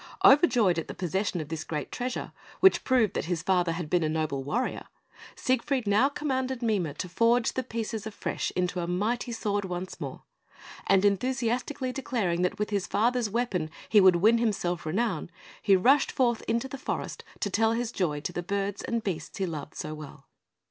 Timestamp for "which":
2.59-2.83